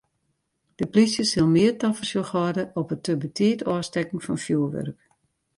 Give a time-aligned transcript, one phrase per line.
[0.79, 4.99] De plysje sil mear tafersjoch hâlde op it te betiid ôfstekken fan fjoerwurk.